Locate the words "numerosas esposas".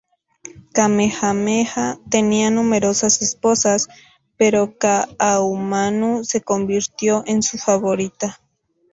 2.49-3.87